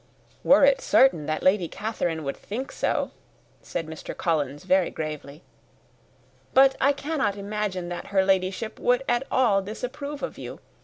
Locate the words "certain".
0.81-1.27